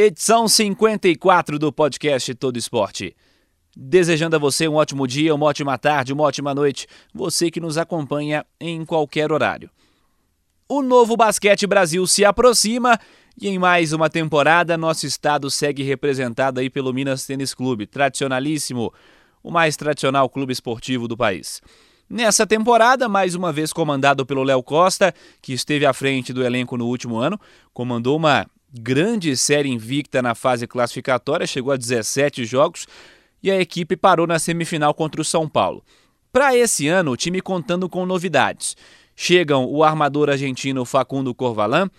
edição 0.00 0.46
54 0.46 1.58
do 1.58 1.72
podcast 1.72 2.32
Todo 2.36 2.56
Esporte. 2.56 3.16
Desejando 3.76 4.36
a 4.36 4.38
você 4.38 4.68
um 4.68 4.76
ótimo 4.76 5.08
dia, 5.08 5.34
uma 5.34 5.46
ótima 5.46 5.76
tarde, 5.76 6.12
uma 6.12 6.22
ótima 6.22 6.54
noite, 6.54 6.86
você 7.12 7.50
que 7.50 7.58
nos 7.58 7.76
acompanha 7.76 8.46
em 8.60 8.84
qualquer 8.84 9.32
horário. 9.32 9.68
O 10.68 10.82
novo 10.82 11.16
Basquete 11.16 11.66
Brasil 11.66 12.06
se 12.06 12.24
aproxima 12.24 12.96
e 13.36 13.48
em 13.48 13.58
mais 13.58 13.92
uma 13.92 14.08
temporada 14.08 14.78
nosso 14.78 15.04
estado 15.04 15.50
segue 15.50 15.82
representado 15.82 16.60
aí 16.60 16.70
pelo 16.70 16.92
Minas 16.94 17.26
Tênis 17.26 17.52
Clube, 17.52 17.84
tradicionalíssimo, 17.84 18.94
o 19.42 19.50
mais 19.50 19.76
tradicional 19.76 20.28
clube 20.28 20.52
esportivo 20.52 21.08
do 21.08 21.16
país. 21.16 21.60
Nessa 22.08 22.46
temporada, 22.46 23.08
mais 23.08 23.34
uma 23.34 23.52
vez 23.52 23.72
comandado 23.72 24.24
pelo 24.24 24.44
Léo 24.44 24.62
Costa, 24.62 25.12
que 25.42 25.52
esteve 25.52 25.84
à 25.84 25.92
frente 25.92 26.32
do 26.32 26.44
elenco 26.44 26.76
no 26.76 26.86
último 26.86 27.16
ano, 27.16 27.38
comandou 27.74 28.16
uma 28.16 28.46
grande 28.72 29.36
série 29.36 29.68
invicta 29.68 30.20
na 30.20 30.34
fase 30.34 30.66
classificatória, 30.66 31.46
chegou 31.46 31.72
a 31.72 31.76
17 31.76 32.44
jogos 32.44 32.86
e 33.42 33.50
a 33.50 33.60
equipe 33.60 33.96
parou 33.96 34.26
na 34.26 34.38
semifinal 34.38 34.92
contra 34.94 35.20
o 35.20 35.24
São 35.24 35.48
Paulo. 35.48 35.82
Para 36.32 36.56
esse 36.56 36.88
ano, 36.88 37.12
o 37.12 37.16
time 37.16 37.40
contando 37.40 37.88
com 37.88 38.04
novidades. 38.04 38.76
Chegam 39.16 39.64
o 39.64 39.82
armador 39.82 40.30
argentino 40.30 40.84
Facundo 40.84 41.34
Corvalan, 41.34 41.90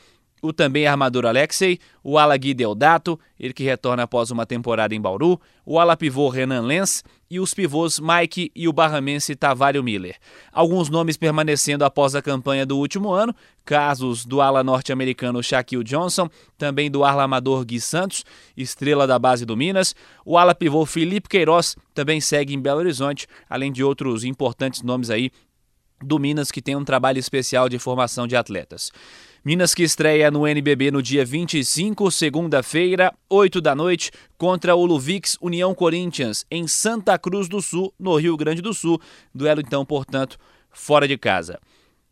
o 0.41 0.53
também 0.53 0.87
armador 0.87 1.25
Alexei, 1.25 1.79
o 2.03 2.17
ala 2.17 2.35
Gui 2.37 2.53
Deodato, 2.53 3.19
ele 3.39 3.53
que 3.53 3.63
retorna 3.63 4.03
após 4.03 4.31
uma 4.31 4.45
temporada 4.45 4.95
em 4.95 5.01
Bauru, 5.01 5.39
o 5.65 5.79
ala 5.79 5.95
pivô 5.95 6.29
Renan 6.29 6.61
Lenz 6.61 7.03
e 7.29 7.39
os 7.39 7.53
pivôs 7.53 7.99
Mike 7.99 8.51
e 8.55 8.67
o 8.67 8.73
barramense 8.73 9.35
Tavario 9.35 9.83
Miller. 9.83 10.15
Alguns 10.51 10.89
nomes 10.89 11.15
permanecendo 11.15 11.85
após 11.85 12.15
a 12.15 12.21
campanha 12.21 12.65
do 12.65 12.77
último 12.77 13.11
ano, 13.11 13.35
casos 13.63 14.25
do 14.25 14.41
ala 14.41 14.63
norte-americano 14.63 15.43
Shaquille 15.43 15.83
Johnson, 15.83 16.27
também 16.57 16.89
do 16.89 17.03
ala 17.03 17.23
amador 17.23 17.63
Gui 17.65 17.79
Santos, 17.79 18.25
estrela 18.57 19.05
da 19.05 19.19
base 19.19 19.45
do 19.45 19.55
Minas, 19.55 19.95
o 20.25 20.37
ala 20.37 20.55
pivô 20.55 20.85
Felipe 20.85 21.29
Queiroz 21.29 21.75
também 21.93 22.19
segue 22.19 22.53
em 22.53 22.59
Belo 22.59 22.79
Horizonte, 22.79 23.27
além 23.49 23.71
de 23.71 23.83
outros 23.83 24.23
importantes 24.23 24.81
nomes 24.81 25.09
aí 25.09 25.31
do 26.01 26.19
Minas 26.19 26.51
que 26.51 26.61
tem 26.61 26.75
um 26.75 26.83
trabalho 26.83 27.19
especial 27.19 27.69
de 27.69 27.79
formação 27.79 28.27
de 28.27 28.35
atletas. 28.35 28.91
Minas 29.43 29.73
que 29.73 29.83
estreia 29.83 30.29
no 30.29 30.45
NBB 30.45 30.91
no 30.91 31.01
dia 31.01 31.23
25, 31.23 32.11
segunda-feira, 32.11 33.13
8 33.29 33.61
da 33.61 33.73
noite, 33.73 34.11
contra 34.37 34.75
o 34.75 34.85
Luvix 34.85 35.37
União 35.41 35.73
Corinthians, 35.73 36.45
em 36.51 36.67
Santa 36.67 37.17
Cruz 37.17 37.47
do 37.47 37.61
Sul, 37.61 37.93
no 37.97 38.17
Rio 38.17 38.35
Grande 38.35 38.61
do 38.61 38.73
Sul. 38.73 38.99
Duelo, 39.33 39.61
então, 39.61 39.85
portanto, 39.85 40.37
fora 40.71 41.07
de 41.07 41.17
casa. 41.17 41.59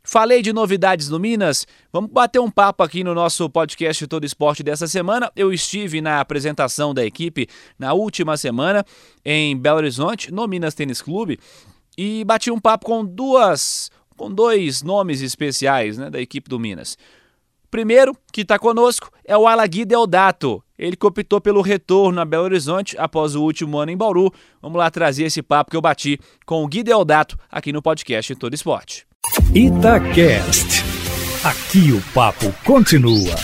Falei 0.09 0.41
de 0.41 0.53
novidades 0.53 1.09
no 1.09 1.19
Minas, 1.19 1.67
vamos 1.91 2.09
bater 2.09 2.39
um 2.39 2.49
papo 2.49 2.81
aqui 2.81 3.03
no 3.03 3.13
nosso 3.13 3.49
podcast 3.49 4.07
Todo 4.07 4.23
Esporte 4.25 4.63
dessa 4.63 4.87
semana. 4.87 5.29
Eu 5.35 5.51
estive 5.51 5.99
na 5.99 6.21
apresentação 6.21 6.93
da 6.93 7.05
equipe 7.05 7.45
na 7.77 7.91
última 7.91 8.37
semana 8.37 8.85
em 9.25 9.57
Belo 9.57 9.79
Horizonte, 9.79 10.31
no 10.31 10.47
Minas 10.47 10.73
Tênis 10.73 11.01
Clube, 11.01 11.37
e 11.97 12.23
bati 12.23 12.51
um 12.51 12.59
papo 12.59 12.85
com 12.85 13.03
duas 13.03 13.89
com 14.17 14.31
dois 14.31 14.81
nomes 14.81 15.21
especiais 15.21 15.97
né, 15.97 16.09
da 16.09 16.19
equipe 16.19 16.49
do 16.49 16.59
Minas. 16.59 16.97
O 17.65 17.69
primeiro 17.69 18.17
que 18.31 18.41
está 18.41 18.57
conosco 18.57 19.11
é 19.23 19.37
o 19.37 19.47
Alagui 19.47 19.85
Deodato. 19.85 20.63
Ele 20.77 20.95
que 20.95 21.05
optou 21.05 21.39
pelo 21.39 21.61
retorno 21.61 22.19
a 22.19 22.25
Belo 22.25 22.45
Horizonte 22.45 22.95
após 22.97 23.35
o 23.35 23.43
último 23.43 23.77
ano 23.77 23.91
em 23.91 23.97
Bauru. 23.97 24.31
Vamos 24.61 24.77
lá 24.77 24.89
trazer 24.89 25.25
esse 25.25 25.41
papo 25.41 25.69
que 25.71 25.77
eu 25.77 25.81
bati 25.81 26.19
com 26.45 26.63
o 26.63 26.67
Gui 26.67 26.81
Deodato 26.81 27.37
aqui 27.51 27.71
no 27.71 27.81
podcast 27.81 28.33
Todo 28.35 28.53
Esporte. 28.53 29.05
Itacast. 29.53 30.83
Aqui 31.43 31.91
o 31.91 32.01
papo 32.13 32.53
continua. 32.63 33.35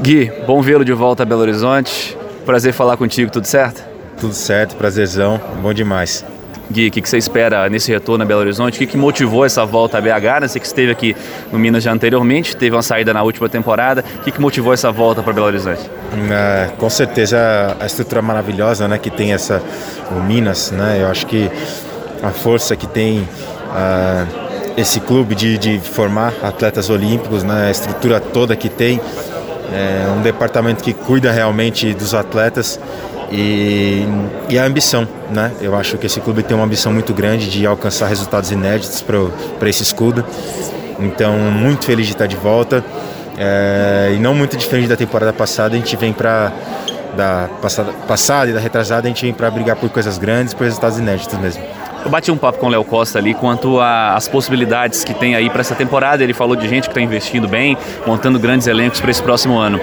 Gui, 0.00 0.30
bom 0.46 0.60
vê-lo 0.60 0.84
de 0.84 0.92
volta 0.92 1.22
a 1.22 1.26
Belo 1.26 1.42
Horizonte. 1.42 2.16
Prazer 2.44 2.72
falar 2.72 2.96
contigo, 2.96 3.30
tudo 3.30 3.46
certo? 3.46 3.84
Tudo 4.18 4.32
certo, 4.32 4.76
prazerzão, 4.76 5.38
bom 5.60 5.74
demais. 5.74 6.24
Gui, 6.70 6.88
o 6.88 6.90
que, 6.90 7.00
que, 7.00 7.08
você 7.08 7.16
espera 7.16 7.68
nesse 7.68 7.92
retorno 7.92 8.24
a 8.24 8.26
Belo 8.26 8.40
Horizonte? 8.40 8.76
O 8.76 8.78
que, 8.78 8.86
que 8.86 8.96
motivou 8.96 9.44
essa 9.44 9.64
volta 9.64 9.98
a 9.98 10.00
BH? 10.00 10.40
Né? 10.40 10.48
Você 10.48 10.58
que 10.58 10.66
esteve 10.66 10.90
aqui 10.90 11.16
no 11.52 11.58
Minas 11.58 11.82
já 11.82 11.92
anteriormente, 11.92 12.56
teve 12.56 12.74
uma 12.74 12.82
saída 12.82 13.14
na 13.14 13.22
última 13.22 13.48
temporada. 13.48 14.04
O 14.20 14.24
que, 14.24 14.32
que 14.32 14.40
motivou 14.40 14.72
essa 14.72 14.90
volta 14.90 15.22
para 15.22 15.32
Belo 15.32 15.46
Horizonte? 15.46 15.88
É, 16.30 16.70
com 16.76 16.90
certeza 16.90 17.76
a 17.78 17.86
estrutura 17.86 18.20
maravilhosa 18.20 18.88
né, 18.88 18.98
que 18.98 19.10
tem 19.10 19.32
essa, 19.32 19.62
o 20.10 20.20
Minas. 20.20 20.72
Né? 20.72 20.98
Eu 21.00 21.06
acho 21.08 21.26
que 21.26 21.50
a 22.22 22.30
força 22.30 22.74
que 22.74 22.86
tem 22.86 23.20
uh, 23.20 24.46
esse 24.76 25.00
clube 25.00 25.34
de, 25.34 25.58
de, 25.58 25.78
formar 25.78 26.34
atletas 26.42 26.90
olímpicos, 26.90 27.44
né? 27.44 27.68
a 27.68 27.70
estrutura 27.70 28.18
toda 28.20 28.56
que 28.56 28.68
tem, 28.68 29.00
é 29.72 30.08
um 30.10 30.22
departamento 30.22 30.82
que 30.82 30.92
cuida 30.92 31.30
realmente 31.30 31.92
dos 31.94 32.14
atletas 32.14 32.78
e, 33.30 34.04
e, 34.48 34.58
a 34.58 34.64
ambição, 34.64 35.06
né? 35.30 35.52
Eu 35.60 35.74
acho 35.74 35.98
que 35.98 36.06
esse 36.06 36.20
clube 36.20 36.42
tem 36.42 36.56
uma 36.56 36.64
ambição 36.64 36.92
muito 36.92 37.12
grande 37.12 37.50
de 37.50 37.66
alcançar 37.66 38.06
resultados 38.06 38.50
inéditos 38.50 39.02
para 39.02 39.68
esse 39.68 39.82
escudo. 39.82 40.24
Então, 40.98 41.36
muito 41.36 41.84
feliz 41.84 42.06
de 42.06 42.12
estar 42.12 42.26
de 42.26 42.36
volta. 42.36 42.84
É, 43.38 44.12
e 44.14 44.18
não 44.18 44.34
muito 44.34 44.56
diferente 44.56 44.88
da 44.88 44.96
temporada 44.96 45.32
passada, 45.32 45.74
a 45.74 45.78
gente 45.78 45.94
vem 45.96 46.12
para 46.12 46.52
da 47.16 47.48
passada, 47.60 47.92
passada 48.06 48.50
e 48.50 48.54
da 48.54 48.60
retrasada, 48.60 49.06
a 49.06 49.08
gente 49.08 49.22
vem 49.22 49.32
para 49.32 49.50
brigar 49.50 49.76
por 49.76 49.88
coisas 49.90 50.18
grandes, 50.18 50.52
por 50.52 50.64
resultados 50.64 50.98
inéditos 50.98 51.38
mesmo. 51.38 51.62
Eu 52.06 52.10
bati 52.10 52.30
um 52.30 52.36
papo 52.36 52.60
com 52.60 52.66
o 52.66 52.68
Léo 52.68 52.84
Costa 52.84 53.18
ali 53.18 53.34
quanto 53.34 53.80
às 53.80 54.28
possibilidades 54.28 55.02
que 55.02 55.12
tem 55.12 55.34
aí 55.34 55.50
para 55.50 55.60
essa 55.60 55.74
temporada. 55.74 56.22
Ele 56.22 56.32
falou 56.32 56.54
de 56.54 56.68
gente 56.68 56.84
que 56.84 56.90
está 56.90 57.00
investindo 57.00 57.48
bem, 57.48 57.76
montando 58.06 58.38
grandes 58.38 58.68
elencos 58.68 59.00
para 59.00 59.10
esse 59.10 59.20
próximo 59.20 59.58
ano. 59.58 59.80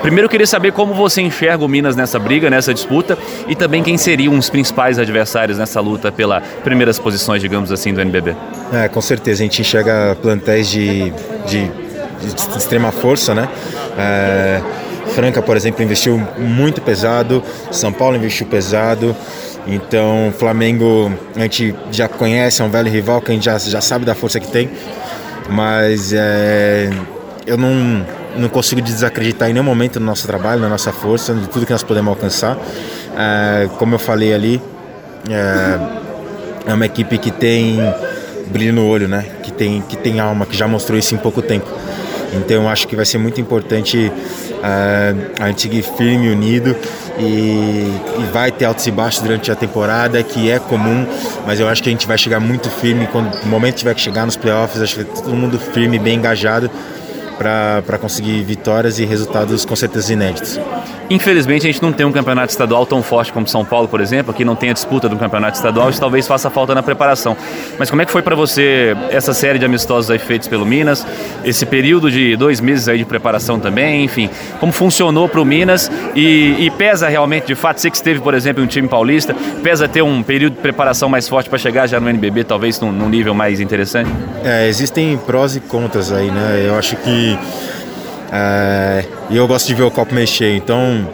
Primeiro 0.00 0.26
eu 0.26 0.30
queria 0.30 0.46
saber 0.46 0.70
como 0.70 0.94
você 0.94 1.20
enxerga 1.20 1.64
o 1.64 1.68
Minas 1.68 1.96
nessa 1.96 2.16
briga, 2.16 2.48
nessa 2.48 2.72
disputa, 2.72 3.18
e 3.48 3.56
também 3.56 3.82
quem 3.82 3.98
seriam 3.98 4.38
os 4.38 4.48
principais 4.48 5.00
adversários 5.00 5.58
nessa 5.58 5.80
luta 5.80 6.12
pelas 6.12 6.44
primeiras 6.62 6.96
posições, 6.96 7.42
digamos 7.42 7.72
assim, 7.72 7.92
do 7.92 8.00
NBB. 8.00 8.36
É, 8.72 8.86
com 8.86 9.00
certeza, 9.00 9.42
a 9.42 9.44
gente 9.44 9.60
enxerga 9.60 10.16
plantéis 10.22 10.70
de, 10.70 11.10
de, 11.44 11.66
de 11.66 12.56
extrema 12.56 12.92
força, 12.92 13.34
né? 13.34 13.48
É, 13.98 14.62
Franca, 15.08 15.42
por 15.42 15.56
exemplo, 15.56 15.82
investiu 15.82 16.22
muito 16.38 16.80
pesado, 16.80 17.42
São 17.72 17.92
Paulo 17.92 18.16
investiu 18.16 18.46
pesado. 18.46 19.16
Então, 19.66 20.32
Flamengo 20.38 21.12
a 21.34 21.40
gente 21.40 21.74
já 21.90 22.06
conhece, 22.08 22.60
é 22.60 22.64
um 22.64 22.70
velho 22.70 22.90
rival 22.90 23.20
que 23.20 23.30
a 23.30 23.34
gente 23.34 23.44
já, 23.44 23.58
já 23.58 23.80
sabe 23.80 24.04
da 24.04 24.14
força 24.14 24.38
que 24.38 24.48
tem, 24.48 24.68
mas 25.48 26.12
é, 26.12 26.90
eu 27.46 27.56
não, 27.56 28.06
não 28.36 28.48
consigo 28.48 28.82
desacreditar 28.82 29.48
em 29.48 29.54
nenhum 29.54 29.64
momento 29.64 29.98
no 29.98 30.06
nosso 30.06 30.26
trabalho, 30.26 30.60
na 30.60 30.68
nossa 30.68 30.92
força, 30.92 31.32
de 31.32 31.48
tudo 31.48 31.64
que 31.64 31.72
nós 31.72 31.82
podemos 31.82 32.10
alcançar. 32.10 32.58
É, 33.16 33.68
como 33.78 33.94
eu 33.94 33.98
falei 33.98 34.34
ali, 34.34 34.60
é, 35.30 36.70
é 36.70 36.74
uma 36.74 36.86
equipe 36.86 37.16
que 37.16 37.30
tem 37.30 37.78
brilho 38.48 38.74
no 38.74 38.86
olho, 38.86 39.08
né? 39.08 39.24
que, 39.42 39.52
tem, 39.52 39.80
que 39.82 39.96
tem 39.96 40.20
alma, 40.20 40.44
que 40.44 40.56
já 40.56 40.68
mostrou 40.68 40.98
isso 40.98 41.14
em 41.14 41.18
pouco 41.18 41.40
tempo. 41.40 41.66
Então 42.34 42.64
eu 42.64 42.68
acho 42.68 42.88
que 42.88 42.96
vai 42.96 43.04
ser 43.04 43.18
muito 43.18 43.40
importante 43.40 44.10
uh, 44.50 45.42
a 45.42 45.48
gente 45.48 45.62
seguir 45.62 45.82
firme, 45.82 46.28
unido 46.30 46.76
e, 47.18 47.90
e, 48.18 48.30
vai 48.32 48.50
ter 48.50 48.64
altos 48.64 48.86
e 48.86 48.90
baixos 48.90 49.22
durante 49.22 49.50
a 49.50 49.54
temporada, 49.54 50.22
que 50.22 50.50
é 50.50 50.58
comum, 50.58 51.06
mas 51.46 51.60
eu 51.60 51.68
acho 51.68 51.82
que 51.82 51.88
a 51.88 51.92
gente 51.92 52.06
vai 52.06 52.18
chegar 52.18 52.40
muito 52.40 52.68
firme 52.68 53.06
quando 53.06 53.32
o 53.42 53.46
momento 53.46 53.76
tiver 53.76 53.94
que 53.94 54.00
chegar 54.00 54.24
nos 54.24 54.36
playoffs, 54.36 54.82
acho 54.82 54.96
que 54.96 55.04
todo 55.04 55.34
mundo 55.34 55.58
firme, 55.58 55.98
bem 55.98 56.16
engajado 56.16 56.70
para 57.38 57.98
conseguir 57.98 58.42
vitórias 58.42 58.98
e 58.98 59.04
resultados 59.04 59.64
com 59.64 59.76
certeza 59.76 60.12
inéditos. 60.12 60.58
Infelizmente 61.10 61.66
a 61.66 61.70
gente 61.72 61.82
não 61.82 61.92
tem 61.92 62.06
um 62.06 62.12
campeonato 62.12 62.50
estadual 62.50 62.86
tão 62.86 63.02
forte 63.02 63.32
como 63.32 63.46
São 63.46 63.64
Paulo, 63.64 63.86
por 63.88 64.00
exemplo, 64.00 64.32
que 64.32 64.44
não 64.44 64.56
tem 64.56 64.70
a 64.70 64.72
disputa 64.72 65.08
do 65.08 65.16
campeonato 65.16 65.56
estadual, 65.56 65.90
isso 65.90 66.00
talvez 66.00 66.26
faça 66.26 66.48
falta 66.48 66.74
na 66.74 66.82
preparação. 66.82 67.36
Mas 67.78 67.90
como 67.90 68.00
é 68.00 68.06
que 68.06 68.12
foi 68.12 68.22
para 68.22 68.34
você 68.34 68.96
essa 69.10 69.34
série 69.34 69.58
de 69.58 69.64
amistosos 69.64 70.10
aí 70.10 70.18
feitos 70.18 70.48
pelo 70.48 70.64
Minas, 70.64 71.06
esse 71.44 71.66
período 71.66 72.10
de 72.10 72.36
dois 72.36 72.60
meses 72.60 72.88
aí 72.88 72.98
de 72.98 73.04
preparação 73.04 73.60
também, 73.60 74.04
enfim, 74.04 74.30
como 74.58 74.72
funcionou 74.72 75.28
para 75.28 75.40
o 75.40 75.44
Minas 75.44 75.90
e, 76.14 76.56
e, 76.58 76.70
pesa 76.70 77.08
realmente, 77.08 77.46
de 77.46 77.54
fato, 77.54 77.80
você 77.80 77.90
que 77.90 77.96
esteve, 77.96 78.20
por 78.20 78.34
exemplo, 78.34 78.62
em 78.62 78.64
um 78.64 78.68
time 78.68 78.88
paulista, 78.88 79.34
pesa 79.62 79.86
ter 79.86 80.02
um 80.02 80.22
período 80.22 80.54
de 80.54 80.60
preparação 80.60 81.08
mais 81.08 81.28
forte 81.28 81.50
para 81.50 81.58
chegar 81.58 81.86
já 81.86 82.00
no 82.00 82.08
NBB, 82.08 82.44
talvez 82.44 82.80
num, 82.80 82.90
num 82.90 83.08
nível 83.08 83.34
mais 83.34 83.60
interessante? 83.60 84.10
É, 84.42 84.68
existem 84.68 85.18
prós 85.18 85.54
e 85.56 85.60
contras 85.60 86.10
aí, 86.12 86.30
né? 86.30 86.64
Eu 86.66 86.78
acho 86.78 86.96
que 86.96 87.23
é, 88.32 89.04
e 89.30 89.36
eu 89.36 89.46
gosto 89.46 89.66
de 89.66 89.74
ver 89.74 89.82
o 89.82 89.90
copo 89.90 90.14
mexer, 90.14 90.54
então 90.56 91.06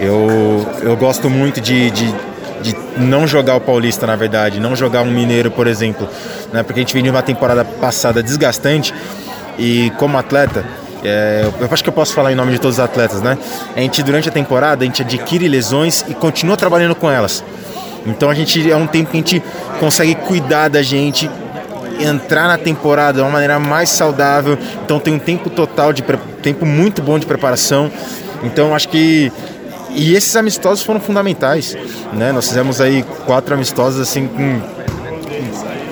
Eu, 0.00 0.66
eu 0.82 0.96
gosto 0.96 1.30
muito 1.30 1.60
de, 1.60 1.90
de, 1.90 2.14
de 2.62 2.76
não 2.98 3.26
jogar 3.26 3.54
o 3.54 3.60
Paulista, 3.60 4.06
na 4.06 4.16
verdade, 4.16 4.58
não 4.58 4.74
jogar 4.74 5.02
um 5.02 5.10
Mineiro, 5.10 5.50
por 5.50 5.66
exemplo, 5.66 6.08
né? 6.52 6.62
porque 6.62 6.80
a 6.80 6.82
gente 6.82 6.92
vem 6.92 7.02
de 7.02 7.10
uma 7.10 7.22
temporada 7.22 7.64
passada 7.64 8.22
desgastante 8.22 8.92
e 9.56 9.92
como 9.96 10.18
atleta, 10.18 10.64
é, 11.04 11.48
eu 11.60 11.68
acho 11.70 11.82
que 11.82 11.88
eu 11.88 11.92
posso 11.92 12.12
falar 12.12 12.32
em 12.32 12.34
nome 12.34 12.52
de 12.52 12.58
todos 12.58 12.78
os 12.78 12.84
atletas, 12.84 13.20
né? 13.22 13.38
A 13.76 13.80
gente, 13.80 14.02
durante 14.02 14.28
a 14.28 14.32
temporada, 14.32 14.84
a 14.84 14.86
gente 14.86 15.02
adquire 15.02 15.46
lesões 15.46 16.04
e 16.08 16.14
continua 16.14 16.56
trabalhando 16.56 16.94
com 16.94 17.10
elas. 17.10 17.44
Então 18.06 18.30
a 18.30 18.34
gente 18.34 18.70
é 18.70 18.76
um 18.76 18.86
tempo 18.86 19.10
que 19.10 19.16
a 19.16 19.20
gente 19.20 19.42
consegue 19.78 20.14
cuidar 20.14 20.68
da 20.68 20.82
gente, 20.82 21.30
entrar 22.00 22.48
na 22.48 22.58
temporada 22.58 23.18
de 23.18 23.20
uma 23.20 23.30
maneira 23.30 23.58
mais 23.58 23.88
saudável. 23.88 24.58
Então 24.84 24.98
tem 24.98 25.14
um 25.14 25.18
tempo 25.18 25.50
total 25.50 25.92
de 25.92 26.02
tempo 26.42 26.66
muito 26.66 27.02
bom 27.02 27.18
de 27.18 27.26
preparação. 27.26 27.90
Então 28.42 28.74
acho 28.74 28.88
que 28.88 29.32
e 29.90 30.14
esses 30.14 30.34
amistosos 30.34 30.82
foram 30.84 30.98
fundamentais, 30.98 31.76
né? 32.12 32.32
Nós 32.32 32.48
fizemos 32.48 32.80
aí 32.80 33.04
quatro 33.26 33.54
amistosos 33.54 34.00
assim 34.00 34.26
com 34.26 34.60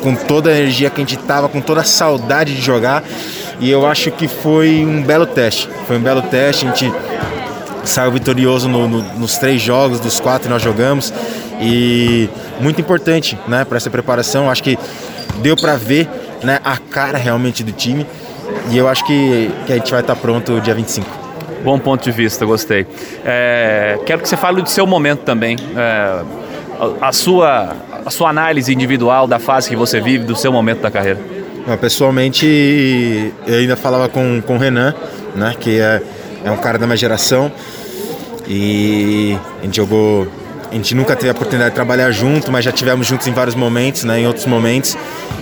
com 0.02 0.16
toda 0.16 0.50
a 0.50 0.58
energia 0.58 0.90
que 0.90 1.00
a 1.00 1.04
gente 1.04 1.16
tava, 1.16 1.48
com 1.48 1.60
toda 1.60 1.80
a 1.80 1.84
saudade 1.84 2.54
de 2.54 2.60
jogar. 2.60 3.02
E 3.60 3.70
eu 3.70 3.86
acho 3.86 4.10
que 4.10 4.26
foi 4.26 4.84
um 4.84 5.02
belo 5.02 5.24
teste. 5.24 5.68
Foi 5.86 5.96
um 5.96 6.00
belo 6.00 6.22
teste. 6.22 6.66
A 6.66 6.74
gente 6.74 6.92
saiu 7.84 8.10
vitorioso 8.10 8.68
no, 8.68 8.88
no, 8.88 9.02
nos 9.18 9.38
três 9.38 9.62
jogos, 9.62 10.00
dos 10.00 10.18
quatro 10.18 10.42
que 10.42 10.48
nós 10.48 10.60
jogamos. 10.60 11.14
E 11.60 12.28
muito 12.60 12.80
importante 12.80 13.38
né, 13.46 13.64
para 13.64 13.76
essa 13.76 13.88
preparação. 13.88 14.50
Acho 14.50 14.64
que 14.64 14.76
deu 15.40 15.56
para 15.56 15.76
ver 15.76 16.08
né, 16.42 16.60
a 16.64 16.76
cara 16.76 17.18
realmente 17.18 17.62
do 17.62 17.72
time. 17.72 18.06
E 18.70 18.76
eu 18.76 18.88
acho 18.88 19.04
que, 19.04 19.50
que 19.66 19.72
a 19.72 19.76
gente 19.76 19.90
vai 19.90 20.00
estar 20.00 20.14
tá 20.14 20.20
pronto 20.20 20.60
dia 20.60 20.74
25. 20.74 21.06
Bom 21.64 21.78
ponto 21.78 22.02
de 22.02 22.10
vista, 22.10 22.44
gostei. 22.44 22.86
É, 23.24 23.98
quero 24.04 24.20
que 24.22 24.28
você 24.28 24.36
fale 24.36 24.60
do 24.62 24.68
seu 24.68 24.86
momento 24.86 25.20
também. 25.20 25.56
É, 25.76 26.22
a, 27.00 27.12
sua, 27.12 27.76
a 28.04 28.10
sua 28.10 28.30
análise 28.30 28.72
individual 28.72 29.26
da 29.26 29.38
fase 29.38 29.68
que 29.68 29.76
você 29.76 30.00
vive, 30.00 30.24
do 30.24 30.34
seu 30.34 30.52
momento 30.52 30.80
da 30.80 30.90
carreira. 30.90 31.20
Pessoalmente, 31.80 33.32
eu 33.46 33.58
ainda 33.58 33.76
falava 33.76 34.08
com, 34.08 34.42
com 34.44 34.56
o 34.56 34.58
Renan, 34.58 34.92
né, 35.36 35.54
que 35.58 35.78
é, 35.78 36.02
é 36.44 36.50
um 36.50 36.56
cara 36.56 36.76
da 36.76 36.86
minha 36.86 36.96
geração. 36.96 37.52
E 38.48 39.38
a 39.60 39.64
gente 39.64 39.76
jogou 39.76 40.26
a 40.72 40.74
gente 40.74 40.94
nunca 40.94 41.14
teve 41.14 41.28
a 41.28 41.32
oportunidade 41.32 41.70
de 41.70 41.74
trabalhar 41.74 42.10
junto, 42.10 42.50
mas 42.50 42.64
já 42.64 42.72
tivemos 42.72 43.06
juntos 43.06 43.26
em 43.26 43.32
vários 43.32 43.54
momentos, 43.54 44.04
né, 44.04 44.20
em 44.20 44.26
outros 44.26 44.46
momentos. 44.46 44.96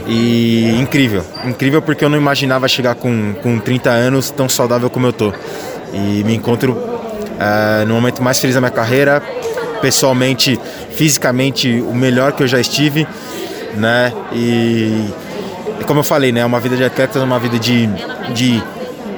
E 0.08 0.76
incrível, 0.80 1.24
incrível 1.44 1.80
porque 1.80 2.04
eu 2.04 2.08
não 2.08 2.18
imaginava 2.18 2.66
chegar 2.66 2.96
com, 2.96 3.34
com 3.40 3.60
30 3.60 3.90
anos 3.90 4.30
tão 4.30 4.48
saudável 4.48 4.90
como 4.90 5.06
eu 5.06 5.12
tô. 5.12 5.32
E 5.92 6.24
me 6.24 6.34
encontro 6.34 6.72
uh, 6.72 7.86
no 7.86 7.94
momento 7.94 8.20
mais 8.22 8.40
feliz 8.40 8.56
da 8.56 8.60
minha 8.60 8.72
carreira, 8.72 9.22
pessoalmente, 9.80 10.58
fisicamente, 10.90 11.80
o 11.80 11.94
melhor 11.94 12.32
que 12.32 12.42
eu 12.42 12.48
já 12.48 12.58
estive, 12.58 13.06
né? 13.76 14.12
E 14.32 15.06
como 15.86 16.00
eu 16.00 16.04
falei, 16.04 16.32
né, 16.32 16.44
uma 16.44 16.58
vida 16.58 16.76
de 16.76 16.84
atleta, 16.84 17.20
é 17.20 17.22
uma 17.22 17.38
vida 17.38 17.58
de, 17.58 17.86
de 18.34 18.60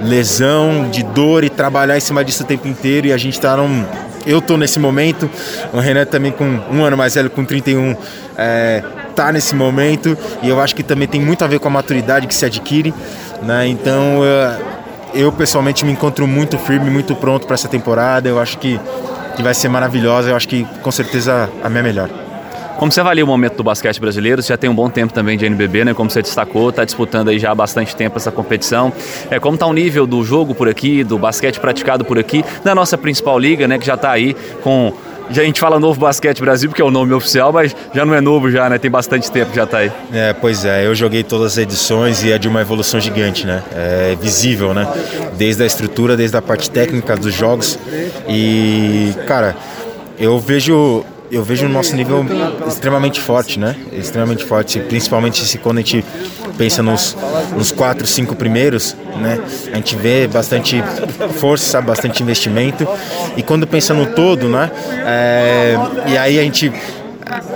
lesão, 0.03 0.91
de 0.91 1.03
dor 1.03 1.43
e 1.43 1.49
trabalhar 1.49 1.97
em 1.97 2.01
cima 2.01 2.23
disso 2.23 2.43
o 2.43 2.47
tempo 2.47 2.69
inteiro. 2.69 3.07
E 3.07 3.13
a 3.13 3.17
gente 3.17 3.35
está 3.35 3.57
num 3.57 3.85
eu 4.27 4.39
estou 4.39 4.57
nesse 4.57 4.79
momento, 4.79 5.29
o 5.73 5.79
Renan 5.79 6.05
também 6.05 6.33
com 6.33 6.45
um 6.45 6.85
ano 6.85 6.97
mais 6.97 7.15
velho, 7.15 7.31
com 7.31 7.45
31, 7.45 7.97
é, 8.37 8.83
tá 9.15 9.33
nesse 9.33 9.55
momento 9.55 10.17
e 10.43 10.49
eu 10.49 10.61
acho 10.61 10.75
que 10.75 10.83
também 10.83 11.07
tem 11.07 11.21
muito 11.21 11.45
a 11.45 11.47
ver 11.47 11.59
com 11.59 11.69
a 11.69 11.71
maturidade 11.71 12.27
que 12.27 12.35
se 12.35 12.45
adquire, 12.45 12.95
né? 13.43 13.67
Então 13.67 14.23
eu 15.15 15.31
pessoalmente 15.33 15.85
me 15.85 15.93
encontro 15.93 16.27
muito 16.27 16.59
firme, 16.59 16.91
muito 16.91 17.15
pronto 17.15 17.47
para 17.47 17.55
essa 17.55 17.69
temporada. 17.69 18.29
Eu 18.29 18.41
acho 18.41 18.59
que, 18.59 18.81
que 19.37 19.43
vai 19.43 19.55
ser 19.55 19.69
maravilhosa. 19.69 20.31
Eu 20.31 20.37
acho 20.37 20.49
que 20.49 20.65
com 20.83 20.91
certeza 20.91 21.49
a 21.63 21.69
minha 21.69 21.83
melhor. 21.83 22.22
Como 22.83 22.91
você 22.91 22.99
avalia 22.99 23.23
o 23.23 23.29
momento 23.29 23.55
do 23.55 23.63
basquete 23.63 24.01
brasileiro? 24.01 24.43
Você 24.43 24.49
já 24.49 24.57
tem 24.57 24.69
um 24.69 24.75
bom 24.75 24.91
tempo 24.91 25.15
também 25.15 25.39
de 25.39 25.47
NBB, 25.47 25.85
né? 25.85 25.95
Como 25.95 26.11
você 26.11 26.21
destacou, 26.21 26.71
está 26.71 26.85
disputando 26.85 27.29
aí 27.29 27.39
já 27.39 27.53
há 27.53 27.55
bastante 27.55 27.95
tempo 27.95 28.17
essa 28.17 28.33
competição. 28.33 28.93
É, 29.31 29.39
como 29.39 29.55
está 29.55 29.67
o 29.67 29.73
nível 29.73 30.05
do 30.05 30.25
jogo 30.25 30.53
por 30.53 30.69
aqui, 30.69 31.05
do 31.05 31.17
basquete 31.17 31.61
praticado 31.61 32.05
por 32.05 32.19
aqui, 32.19 32.45
na 32.65 32.75
nossa 32.75 32.99
principal 32.99 33.39
liga, 33.39 33.69
né? 33.69 33.79
Que 33.79 33.87
já 33.87 33.95
está 33.95 34.11
aí 34.11 34.35
com 34.65 34.93
já 35.31 35.43
a 35.43 35.45
gente 35.45 35.61
fala 35.61 35.79
Novo 35.79 36.01
Basquete 36.01 36.41
Brasil, 36.41 36.69
porque 36.69 36.83
é 36.83 36.85
o 36.85 36.91
nome 36.91 37.15
oficial, 37.15 37.53
mas 37.53 37.73
já 37.95 38.05
não 38.05 38.15
é 38.15 38.21
novo 38.21 38.51
já, 38.51 38.69
né? 38.69 38.79
Tem 38.79 38.91
bastante 38.91 39.31
tempo 39.31 39.51
que 39.51 39.57
já 39.57 39.63
está 39.63 39.79
aí. 39.79 39.93
É, 40.13 40.33
pois 40.33 40.65
é, 40.65 40.85
eu 40.85 40.93
joguei 40.93 41.23
todas 41.23 41.53
as 41.53 41.59
edições 41.59 42.25
e 42.25 42.33
é 42.33 42.37
de 42.37 42.49
uma 42.49 42.63
evolução 42.63 42.99
gigante, 42.99 43.47
né? 43.47 43.63
É 43.73 44.17
visível, 44.21 44.75
né? 44.75 44.93
Desde 45.39 45.63
a 45.63 45.67
estrutura, 45.67 46.17
desde 46.17 46.37
a 46.37 46.43
parte 46.43 46.69
técnica 46.69 47.17
dos 47.17 47.33
jogos. 47.33 47.79
E, 48.29 49.15
cara, 49.29 49.55
eu 50.19 50.41
vejo 50.41 51.05
eu 51.33 51.43
vejo 51.43 51.65
o 51.65 51.69
nosso 51.69 51.97
nível 51.97 52.27
extremamente 52.69 53.19
forte, 53.19 53.59
né? 53.59 53.75
Extremamente 53.91 54.45
forte, 54.45 54.79
principalmente 54.81 55.43
se 55.47 55.57
quando 55.57 55.79
a 55.79 55.81
gente 55.81 56.05
pensa 56.59 56.83
nos, 56.83 57.17
nos 57.57 57.73
quatro, 57.73 58.07
cinco 58.07 58.37
primeiros, 58.37 58.95
né? 59.17 59.41
A 59.73 59.77
gente 59.77 59.97
vê 59.97 60.29
bastante 60.29 60.85
força, 61.41 61.81
bastante 61.81 62.23
investimento 62.23 62.87
e 63.35 63.43
quando 63.43 63.67
pensa 63.67 63.95
no 63.95 64.05
todo, 64.05 64.47
né? 64.47 64.71
É, 65.07 65.75
e 66.09 66.19
aí 66.19 66.39
a 66.39 66.43
gente 66.43 66.71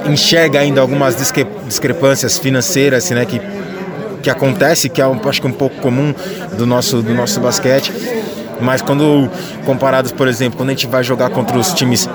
enxerga 0.06 0.58
ainda 0.58 0.80
algumas 0.80 1.14
discre 1.14 1.46
discrepâncias 1.66 2.38
financeiras, 2.38 3.10
né? 3.10 3.26
Que 3.26 3.42
que 4.22 4.30
acontece, 4.30 4.88
que 4.88 5.00
é 5.00 5.04
acho 5.04 5.40
que 5.40 5.46
um 5.46 5.52
pouco 5.52 5.76
comum 5.76 6.14
do 6.56 6.64
nosso 6.64 7.02
do 7.02 7.12
nosso 7.12 7.38
basquete. 7.40 7.92
Mas 8.58 8.80
quando 8.80 9.30
comparados, 9.66 10.12
por 10.12 10.26
exemplo, 10.26 10.56
quando 10.56 10.70
a 10.70 10.72
gente 10.72 10.86
vai 10.86 11.04
jogar 11.04 11.28
contra 11.28 11.58
os 11.58 11.74
times 11.74 12.08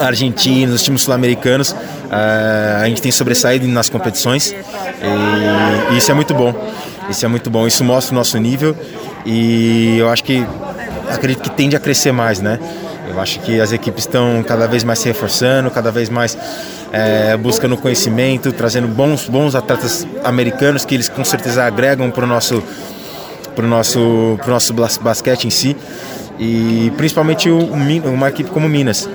argentinos, 0.00 0.76
os 0.76 0.82
times 0.82 1.02
sul-americanos, 1.02 1.70
uh, 1.72 2.82
a 2.82 2.88
gente 2.88 3.02
tem 3.02 3.12
sobressaído 3.12 3.66
nas 3.68 3.88
competições 3.88 4.50
e, 4.50 5.94
e, 5.94 5.98
isso 5.98 6.10
é 6.10 6.14
muito 6.14 6.34
bom. 6.34 6.54
Isso 7.08 7.24
é 7.24 7.28
muito 7.28 7.50
bom. 7.50 7.66
Isso 7.66 7.84
mostra 7.84 8.12
o 8.12 8.16
nosso 8.16 8.38
nível 8.38 8.76
e 9.26 9.98
eu 9.98 10.08
acho 10.08 10.24
que 10.24 10.46
acredito 11.08 11.42
que 11.42 11.50
tende 11.50 11.76
a 11.76 11.80
crescer 11.80 12.12
mais, 12.12 12.40
né? 12.40 12.58
Eu 13.08 13.20
acho 13.20 13.40
que 13.40 13.60
as 13.60 13.72
equipes 13.72 14.04
estão 14.04 14.42
cada 14.46 14.68
vez 14.68 14.84
mais 14.84 15.00
se 15.00 15.08
reforçando, 15.08 15.68
cada 15.70 15.90
vez 15.90 16.08
mais 16.08 16.38
é, 16.92 17.36
buscando 17.36 17.76
conhecimento, 17.76 18.52
trazendo 18.52 18.86
bons, 18.86 19.28
bons 19.28 19.54
atletas 19.54 20.06
americanos 20.22 20.84
que 20.84 20.94
eles 20.94 21.08
com 21.08 21.24
certeza 21.24 21.64
agregam 21.64 22.10
para 22.10 22.24
o 22.24 22.26
nosso, 22.26 22.62
pro 23.56 23.66
nosso, 23.66 24.38
pro 24.40 24.50
nosso 24.50 24.72
basquete 24.72 25.46
em 25.46 25.50
si 25.50 25.76
e 26.38 26.92
principalmente 26.96 27.50
o, 27.50 27.58
uma 27.58 28.28
equipe 28.28 28.50
como 28.50 28.68
Minas 28.68 29.08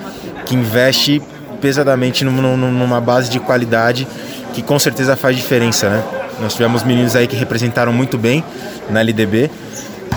que 0.45 0.55
investe 0.55 1.21
pesadamente 1.61 2.23
numa 2.23 3.01
base 3.01 3.29
de 3.29 3.39
qualidade 3.39 4.07
que 4.53 4.61
com 4.61 4.77
certeza 4.79 5.15
faz 5.15 5.35
diferença, 5.35 5.89
né? 5.89 6.03
Nós 6.39 6.53
tivemos 6.53 6.83
meninos 6.83 7.15
aí 7.15 7.27
que 7.27 7.35
representaram 7.35 7.91
muito 7.91 8.17
bem 8.17 8.43
na 8.89 9.01
LDB 9.01 9.49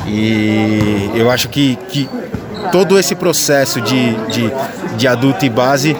e 0.07 1.11
eu 1.15 1.31
acho 1.31 1.49
que, 1.49 1.77
que 1.89 2.09
todo 2.71 2.99
esse 2.99 3.15
processo 3.15 3.81
de, 3.81 4.15
de, 4.27 4.53
de 4.97 5.09
adulto 5.09 5.45
e 5.45 5.49
base 5.49 5.97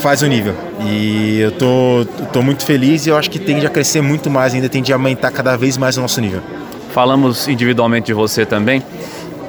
faz 0.00 0.22
o 0.22 0.26
nível. 0.26 0.54
E 0.80 1.40
eu 1.40 1.52
tô, 1.52 2.06
tô 2.32 2.42
muito 2.42 2.64
feliz 2.64 3.06
e 3.06 3.08
eu 3.08 3.16
acho 3.16 3.30
que 3.30 3.38
tende 3.38 3.66
a 3.66 3.70
crescer 3.70 4.02
muito 4.02 4.28
mais, 4.28 4.54
ainda 4.54 4.68
tende 4.68 4.92
a 4.92 4.96
aumentar 4.96 5.30
cada 5.30 5.56
vez 5.56 5.76
mais 5.76 5.96
o 5.96 6.00
nosso 6.00 6.20
nível. 6.20 6.40
Falamos 6.92 7.48
individualmente 7.48 8.06
de 8.06 8.12
você 8.12 8.44
também. 8.44 8.82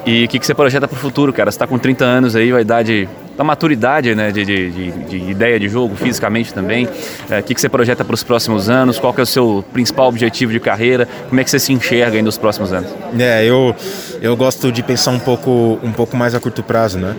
E 0.06 0.26
o 0.26 0.28
que, 0.28 0.40
que 0.40 0.46
você 0.46 0.54
projeta 0.54 0.88
para 0.88 0.96
o 0.96 1.00
futuro, 1.00 1.34
cara? 1.34 1.52
Você 1.52 1.56
está 1.56 1.68
com 1.68 1.78
30 1.78 2.06
anos 2.06 2.36
aí, 2.36 2.54
a 2.54 2.62
idade 2.62 3.10
da 3.38 3.44
maturidade 3.44 4.16
né, 4.16 4.32
de, 4.32 4.46
de, 4.46 4.72
de, 4.72 4.92
de, 4.92 5.32
ideia 5.32 5.60
de 5.60 5.68
jogo, 5.68 5.96
fisicamente 5.96 6.54
também. 6.54 6.88
É, 7.30 7.40
o 7.40 7.44
que, 7.44 7.54
que 7.54 7.62
você 7.62 7.70
projeta 7.70 8.04
para 8.04 8.14
os 8.14 8.24
próximos 8.24 8.70
anos? 8.70 8.98
Qual 8.98 9.14
que 9.14 9.20
é 9.20 9.24
o 9.24 9.28
seu 9.28 9.64
principal 9.74 10.08
objetivo 10.08 10.52
de 10.52 10.60
carreira? 10.60 11.08
Como 11.28 11.40
é 11.40 11.44
que 11.44 11.50
você 11.50 11.60
se 11.60 11.74
enxerga 11.74 12.18
aí 12.18 12.22
nos 12.22 12.38
próximos 12.38 12.72
anos? 12.72 12.90
É, 13.20 13.44
eu, 13.44 13.76
eu 14.22 14.36
gosto 14.36 14.72
de 14.72 14.82
pensar 14.82 15.12
um 15.12 15.20
pouco, 15.20 15.80
um 15.84 15.92
pouco 15.92 16.16
mais 16.16 16.34
a 16.34 16.40
curto 16.40 16.64
prazo, 16.64 16.98
né? 16.98 17.16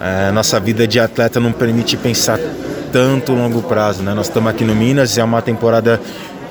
É, 0.00 0.30
nossa 0.30 0.58
vida 0.58 0.88
de 0.88 0.98
atleta 0.98 1.38
não 1.38 1.52
permite 1.52 1.96
pensar 1.96 2.38
tanto 2.90 3.32
longo 3.32 3.62
prazo, 3.62 4.02
né? 4.02 4.14
Nós 4.14 4.26
estamos 4.26 4.50
aqui 4.50 4.64
no 4.64 4.74
Minas, 4.74 5.18
é 5.18 5.22
uma 5.22 5.42
temporada, 5.42 6.00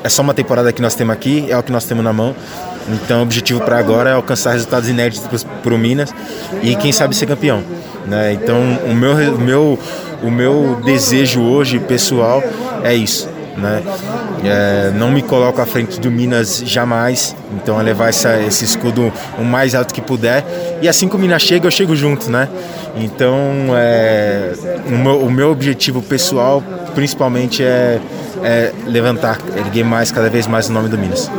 é 0.03 0.09
só 0.09 0.21
uma 0.21 0.33
temporada 0.33 0.71
que 0.71 0.81
nós 0.81 0.95
temos 0.95 1.13
aqui, 1.13 1.45
é 1.49 1.57
o 1.57 1.63
que 1.63 1.71
nós 1.71 1.85
temos 1.85 2.03
na 2.03 2.13
mão. 2.13 2.35
Então, 2.87 3.19
o 3.19 3.23
objetivo 3.23 3.61
para 3.61 3.77
agora 3.77 4.09
é 4.09 4.13
alcançar 4.13 4.53
resultados 4.53 4.89
inéditos 4.89 5.43
para 5.43 5.73
o 5.73 5.77
Minas 5.77 6.13
e 6.63 6.75
quem 6.75 6.91
sabe 6.91 7.15
ser 7.15 7.27
campeão. 7.27 7.63
Né? 8.05 8.33
Então, 8.33 8.59
o 8.85 8.95
meu, 8.95 9.13
o, 9.35 9.39
meu, 9.39 9.79
o 10.23 10.31
meu 10.31 10.81
desejo 10.83 11.41
hoje, 11.41 11.79
pessoal, 11.79 12.41
é 12.83 12.93
isso. 12.93 13.29
Né? 13.59 13.83
É, 14.43 14.91
não 14.91 15.11
me 15.11 15.21
coloco 15.21 15.61
à 15.61 15.65
frente 15.65 15.99
do 15.99 16.09
Minas 16.09 16.63
jamais, 16.65 17.35
então 17.53 17.79
é 17.79 17.83
levar 17.83 18.09
essa, 18.09 18.39
esse 18.41 18.65
escudo 18.65 19.11
o 19.37 19.43
mais 19.43 19.75
alto 19.75 19.93
que 19.93 20.01
puder. 20.01 20.43
E 20.81 20.87
assim 20.87 21.07
que 21.07 21.15
o 21.15 21.19
Minas 21.19 21.41
chega, 21.41 21.67
eu 21.67 21.71
chego 21.71 21.95
junto, 21.95 22.29
né? 22.29 22.49
Então, 22.95 23.37
é, 23.75 24.53
o, 24.87 24.97
meu, 24.97 25.19
o 25.21 25.31
meu 25.31 25.51
objetivo 25.51 26.01
pessoal, 26.01 26.63
principalmente, 26.95 27.63
é, 27.63 27.99
é 28.43 28.73
levantar, 28.85 29.37
erguer 29.55 29.83
mais, 29.83 30.11
cada 30.11 30.29
vez 30.29 30.47
mais 30.47 30.69
o 30.69 30.73
nome 30.73 30.89
do 30.89 30.97
Minas. 30.97 31.29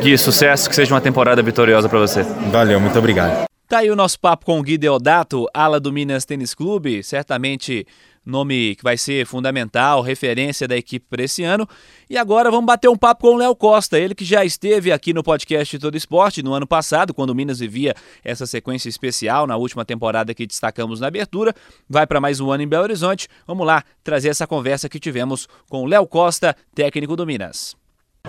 Gui, 0.00 0.16
sucesso, 0.16 0.68
que 0.68 0.74
seja 0.74 0.94
uma 0.94 1.00
temporada 1.00 1.42
vitoriosa 1.42 1.88
para 1.88 1.98
você. 1.98 2.22
Valeu, 2.50 2.80
muito 2.80 2.98
obrigado. 2.98 3.44
Tá 3.68 3.78
aí 3.78 3.90
o 3.90 3.94
nosso 3.94 4.18
papo 4.18 4.46
com 4.46 4.58
o 4.58 4.62
Gui 4.62 4.76
Deodato, 4.76 5.46
ala 5.54 5.78
do 5.78 5.92
Minas 5.92 6.24
Tênis 6.24 6.54
Clube, 6.54 7.04
certamente 7.04 7.86
nome 8.30 8.74
que 8.76 8.82
vai 8.82 8.96
ser 8.96 9.26
fundamental, 9.26 10.00
referência 10.00 10.66
da 10.66 10.76
equipe 10.76 11.04
para 11.10 11.22
esse 11.22 11.42
ano. 11.44 11.68
E 12.08 12.16
agora 12.16 12.50
vamos 12.50 12.66
bater 12.66 12.88
um 12.88 12.96
papo 12.96 13.22
com 13.22 13.34
o 13.34 13.36
Léo 13.36 13.54
Costa, 13.54 13.98
ele 13.98 14.14
que 14.14 14.24
já 14.24 14.44
esteve 14.44 14.90
aqui 14.90 15.12
no 15.12 15.22
podcast 15.22 15.78
Todo 15.78 15.96
Esporte 15.96 16.42
no 16.42 16.54
ano 16.54 16.66
passado, 16.66 17.12
quando 17.12 17.30
o 17.30 17.34
Minas 17.34 17.58
vivia 17.58 17.94
essa 18.24 18.46
sequência 18.46 18.88
especial 18.88 19.46
na 19.46 19.56
última 19.56 19.84
temporada 19.84 20.32
que 20.32 20.46
destacamos 20.46 21.00
na 21.00 21.08
abertura. 21.08 21.54
Vai 21.88 22.06
para 22.06 22.20
mais 22.20 22.40
um 22.40 22.50
ano 22.50 22.62
em 22.62 22.68
Belo 22.68 22.84
Horizonte. 22.84 23.28
Vamos 23.46 23.66
lá 23.66 23.84
trazer 24.02 24.28
essa 24.28 24.46
conversa 24.46 24.88
que 24.88 24.98
tivemos 24.98 25.48
com 25.68 25.82
o 25.82 25.86
Léo 25.86 26.06
Costa, 26.06 26.56
técnico 26.74 27.16
do 27.16 27.26
Minas. 27.26 27.76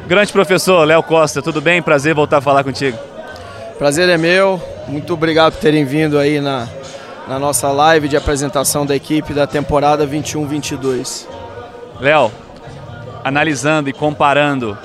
Grande 0.07 0.31
professor 0.31 0.85
Léo 0.85 1.03
Costa, 1.03 1.41
tudo 1.41 1.61
bem? 1.61 1.81
Prazer 1.81 2.15
voltar 2.15 2.37
a 2.37 2.41
falar 2.41 2.63
contigo. 2.63 2.97
Prazer 3.77 4.07
é 4.09 4.17
meu. 4.17 4.61
Muito 4.87 5.13
obrigado 5.13 5.53
por 5.53 5.61
terem 5.61 5.83
vindo 5.85 6.17
aí 6.17 6.39
na, 6.39 6.67
na 7.31 7.39
nossa 7.39 7.71
live 7.71 8.09
de 8.09 8.17
apresentação 8.17 8.85
da 8.85 8.93
equipe 8.93 9.33
da 9.33 9.47
temporada 9.47 10.05
21-22. 10.05 11.25
Léo, 11.97 12.29
analisando 13.23 13.89
e 13.89 13.93
comparando 13.93 14.77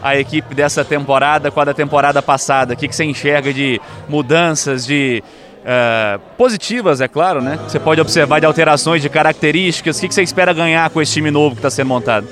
a 0.00 0.16
equipe 0.16 0.54
dessa 0.54 0.84
temporada 0.84 1.50
com 1.50 1.60
a 1.60 1.64
da 1.64 1.74
temporada 1.74 2.22
passada, 2.22 2.74
o 2.74 2.76
que, 2.76 2.86
que 2.86 2.94
você 2.94 3.02
enxerga 3.02 3.52
de 3.52 3.80
mudanças, 4.08 4.86
de 4.86 5.20
uh, 5.64 6.20
positivas, 6.38 7.00
é 7.00 7.08
claro, 7.08 7.42
né? 7.42 7.58
Você 7.66 7.80
pode 7.80 8.00
observar 8.00 8.38
de 8.38 8.46
alterações 8.46 9.02
de 9.02 9.08
características. 9.08 9.98
O 9.98 10.00
que, 10.02 10.06
que 10.06 10.14
você 10.14 10.22
espera 10.22 10.52
ganhar 10.52 10.90
com 10.90 11.02
esse 11.02 11.14
time 11.14 11.32
novo 11.32 11.56
que 11.56 11.58
está 11.58 11.70
sendo 11.70 11.88
montado? 11.88 12.28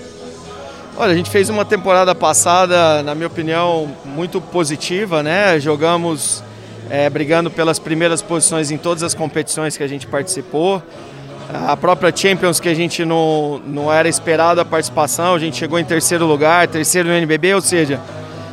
Olha, 0.97 1.13
a 1.13 1.17
gente 1.17 1.31
fez 1.31 1.51
uma 1.51 1.65
temporada 1.65 2.15
passada, 2.15 3.03
na 3.03 3.13
minha 3.13 3.27
opinião, 3.27 3.91
muito 4.05 4.41
positiva, 4.41 5.21
né? 5.21 5.59
Jogamos 5.59 6.45
é, 6.91 7.09
brigando 7.09 7.51
pelas 7.51 7.79
primeiras 7.79 8.23
posições 8.23 8.71
em 8.71 8.79
todas 8.79 9.03
as 9.03 9.15
competições 9.15 9.77
que 9.77 9.83
a 9.83 9.87
gente 9.87 10.07
participou. 10.07 10.83
A 11.67 11.77
própria 11.77 12.15
Champions, 12.15 12.61
que 12.61 12.69
a 12.69 12.75
gente 12.75 13.05
não, 13.05 13.61
não 13.67 13.93
era 13.93 14.09
esperado 14.09 14.61
a 14.61 14.65
participação, 14.65 15.35
a 15.35 15.39
gente 15.39 15.57
chegou 15.57 15.79
em 15.79 15.85
terceiro 15.85 16.27
lugar, 16.27 16.69
terceiro 16.69 17.09
no 17.09 17.15
NBB, 17.15 17.55
ou 17.55 17.61
seja, 17.63 17.99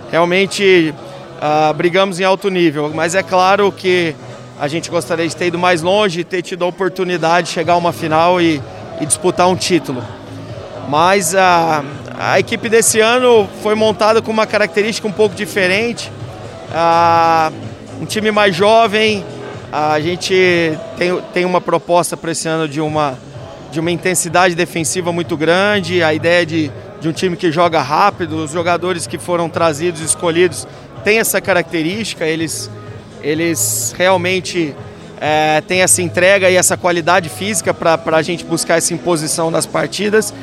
realmente 0.09 0.93
uh, 1.37 1.73
brigamos 1.73 2.19
em 2.19 2.23
alto 2.23 2.49
nível. 2.49 2.89
Mas 2.93 3.13
é 3.13 3.21
claro 3.21 3.69
que 3.71 4.15
a 4.57 4.69
gente 4.69 4.89
gostaria 4.89 5.27
de 5.27 5.35
ter 5.35 5.47
ido 5.47 5.59
mais 5.59 5.81
longe, 5.81 6.23
ter 6.23 6.41
tido 6.41 6.63
a 6.63 6.67
oportunidade 6.67 7.47
de 7.47 7.53
chegar 7.53 7.73
a 7.73 7.77
uma 7.77 7.91
final 7.91 8.39
e, 8.39 8.61
e 9.01 9.05
disputar 9.05 9.49
um 9.49 9.55
título. 9.57 10.01
Mas 10.87 11.35
a, 11.35 11.83
a 12.17 12.39
equipe 12.39 12.69
desse 12.69 13.01
ano 13.01 13.47
foi 13.61 13.75
montada 13.75 14.21
com 14.21 14.31
uma 14.31 14.47
característica 14.47 15.05
um 15.05 15.11
pouco 15.11 15.35
diferente. 15.35 16.09
Ah, 16.73 17.51
um 18.01 18.05
time 18.05 18.31
mais 18.31 18.55
jovem, 18.55 19.25
a 19.71 19.99
gente 19.99 20.33
tem, 20.97 21.21
tem 21.33 21.45
uma 21.45 21.61
proposta 21.61 22.15
para 22.15 22.31
esse 22.31 22.47
ano 22.47 22.67
de 22.67 22.79
uma, 22.81 23.17
de 23.71 23.79
uma 23.79 23.91
intensidade 23.91 24.55
defensiva 24.55 25.11
muito 25.11 25.35
grande, 25.35 26.03
a 26.03 26.13
ideia 26.13 26.45
de, 26.45 26.71
de 27.01 27.09
um 27.09 27.11
time 27.11 27.35
que 27.35 27.51
joga 27.51 27.81
rápido, 27.81 28.43
os 28.43 28.51
jogadores 28.51 29.07
que 29.07 29.17
foram 29.17 29.49
trazidos, 29.49 30.01
escolhidos, 30.01 30.67
têm 31.03 31.19
essa 31.19 31.39
característica, 31.39 32.25
eles, 32.25 32.69
eles 33.21 33.93
realmente 33.97 34.75
é, 35.19 35.61
têm 35.61 35.81
essa 35.81 36.01
entrega 36.01 36.49
e 36.49 36.55
essa 36.55 36.77
qualidade 36.77 37.29
física 37.29 37.73
para 37.73 38.17
a 38.17 38.21
gente 38.21 38.43
buscar 38.43 38.77
essa 38.77 38.93
imposição 38.93 39.49
nas 39.49 39.65
partidas 39.65 40.33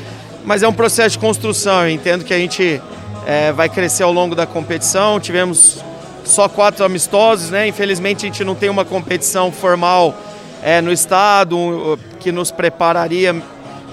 mas 0.44 0.62
é 0.62 0.68
um 0.68 0.72
processo 0.72 1.10
de 1.10 1.18
construção. 1.18 1.82
Eu 1.82 1.90
entendo 1.90 2.24
que 2.24 2.34
a 2.34 2.38
gente 2.38 2.80
é, 3.26 3.52
vai 3.52 3.68
crescer 3.68 4.02
ao 4.02 4.12
longo 4.12 4.34
da 4.34 4.46
competição. 4.46 5.20
Tivemos 5.20 5.82
só 6.24 6.48
quatro 6.48 6.84
amistosos, 6.84 7.50
né? 7.50 7.66
Infelizmente 7.66 8.24
a 8.24 8.28
gente 8.28 8.44
não 8.44 8.54
tem 8.54 8.68
uma 8.68 8.84
competição 8.84 9.50
formal 9.50 10.14
é, 10.62 10.80
no 10.80 10.92
estado 10.92 11.98
que 12.20 12.30
nos 12.30 12.50
prepararia 12.50 13.34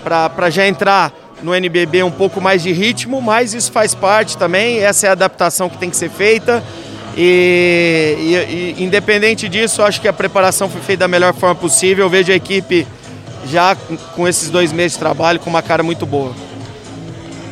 para 0.04 0.50
já 0.50 0.68
entrar 0.68 1.12
no 1.42 1.56
NBB 1.56 2.04
um 2.04 2.12
pouco 2.12 2.40
mais 2.42 2.62
de 2.62 2.72
ritmo, 2.72 3.22
mas 3.22 3.54
isso 3.54 3.72
faz 3.72 3.96
parte 3.96 4.38
também. 4.38 4.80
Essa 4.80 5.08
é 5.08 5.10
a 5.10 5.14
adaptação 5.14 5.70
que 5.70 5.78
tem 5.78 5.90
que 5.90 5.98
ser 5.98 6.10
feita. 6.10 6.64
E, 7.18 8.16
e, 8.18 8.76
e 8.78 8.84
independente 8.84 9.50
disso, 9.50 9.82
acho 9.82 10.00
que 10.00 10.08
a 10.08 10.14
preparação 10.14 10.70
foi 10.70 10.82
feita 10.82 11.02
da 11.02 11.08
melhor 11.08 11.34
forma 11.34 11.56
possível. 11.56 12.06
Eu 12.06 12.10
vejo 12.10 12.32
a 12.32 12.36
equipe 12.36 12.88
já 13.46 13.76
com 14.16 14.28
esses 14.28 14.50
dois 14.50 14.72
meses 14.72 14.94
de 14.94 15.00
trabalho 15.00 15.40
com 15.40 15.50
uma 15.50 15.62
cara 15.62 15.82
muito 15.82 16.06
boa. 16.06 16.34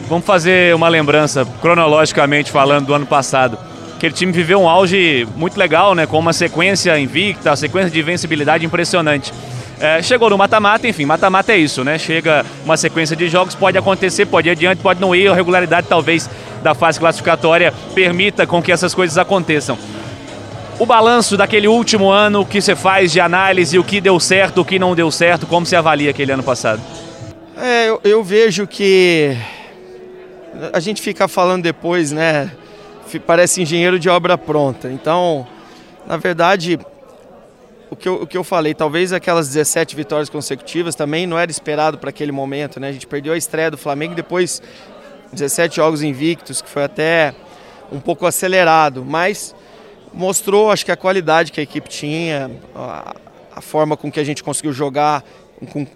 Vamos 0.08 0.26
fazer 0.26 0.74
uma 0.74 0.88
lembrança, 0.88 1.46
cronologicamente 1.62 2.52
falando, 2.52 2.88
do 2.88 2.94
ano 2.94 3.06
passado. 3.06 3.58
Aquele 3.98 4.13
time 4.13 4.32
viveu 4.32 4.62
um 4.62 4.70
auge 4.70 5.27
muito 5.36 5.58
legal, 5.58 5.96
né? 5.96 6.06
Com 6.06 6.20
uma 6.20 6.32
sequência 6.32 6.98
invicta, 7.00 7.56
sequência 7.56 7.89
de 7.89 8.00
invencibilidade 8.00 8.63
impressionante. 8.63 9.34
É, 9.80 10.04
chegou 10.04 10.30
no 10.30 10.38
mata-mata, 10.38 10.88
enfim, 10.88 11.04
mata-mata 11.04 11.51
é 11.51 11.58
isso, 11.58 11.84
né? 11.84 11.98
Chega 11.98 12.46
uma 12.63 12.77
sequência 12.77 13.16
de 13.16 13.27
jogos, 13.27 13.56
pode 13.56 13.75
acontecer, 13.75 14.27
pode 14.27 14.50
ir 14.50 14.51
adiante, 14.51 14.84
pode 14.84 15.01
não 15.01 15.16
ir, 15.16 15.27
a 15.27 15.34
regularidade 15.34 15.88
talvez 15.88 16.30
da 16.62 16.75
fase 16.75 17.00
classificatória 17.00 17.74
permita 17.96 18.46
com 18.46 18.62
que 18.62 18.72
essas 18.72 18.94
coisas 18.94 19.18
aconteçam 19.18 19.77
o 20.80 20.86
balanço 20.86 21.36
daquele 21.36 21.68
último 21.68 22.12
ano 22.12 22.46
que 22.46 22.62
você 22.62 22.75
faz 22.75 23.12
de 23.12 23.20
análise, 23.20 23.80
o 23.80 23.84
que 23.84 24.00
deu 24.00 24.20
certo, 24.20 24.62
o 24.62 24.66
que 24.66 24.77
não 24.77 24.94
deu 24.94 25.10
certo, 25.10 25.48
como 25.48 25.66
você 25.66 25.75
avalia 25.75 26.12
aquele 26.12 26.32
ano 26.32 26.44
passado? 26.44 26.80
É, 27.60 27.89
eu, 27.89 28.00
eu 28.04 28.24
vejo 28.24 28.68
que 28.68 29.36
a 30.72 30.80
gente 30.80 31.01
fica 31.01 31.27
falando 31.27 31.63
depois, 31.63 32.12
né? 32.12 32.51
Parece 33.26 33.62
engenheiro 33.62 33.98
de 33.98 34.10
obra 34.10 34.38
pronta. 34.38 34.92
Então, 34.92 35.48
na 36.06 36.18
verdade, 36.18 36.80
o 37.90 37.96
que, 37.96 38.08
eu, 38.08 38.24
o 38.24 38.28
que 38.28 38.38
eu 38.38 38.44
falei, 38.44 38.74
talvez 38.74 39.14
aquelas 39.14 39.48
17 39.48 39.96
vitórias 39.96 40.30
consecutivas 40.30 40.96
também 40.96 41.26
não 41.26 41.40
era 41.40 41.50
esperado 41.50 41.98
para 41.98 42.10
aquele 42.10 42.32
momento, 42.32 42.80
né? 42.80 42.90
A 42.90 42.92
gente 42.92 43.08
perdeu 43.08 43.34
a 43.34 43.38
estreia 43.38 43.72
do 43.72 43.78
Flamengo 43.78 44.14
e 44.14 44.16
depois 44.16 44.62
17 45.32 45.78
jogos 45.78 46.04
invictos, 46.04 46.62
que 46.62 46.70
foi 46.70 46.84
até 46.84 47.34
um 47.92 48.00
pouco 48.00 48.26
acelerado, 48.26 49.06
mas 49.06 49.56
mostrou, 50.14 50.72
acho 50.72 50.86
que 50.86 50.92
a 50.92 50.98
qualidade 50.98 51.52
que 51.52 51.60
a 51.60 51.64
equipe 51.64 51.88
tinha, 51.88 52.52
a, 52.76 53.16
a 53.56 53.62
forma 53.62 53.96
com 53.96 54.12
que 54.12 54.20
a 54.20 54.24
gente 54.24 54.44
conseguiu 54.44 54.74
jogar 54.74 55.24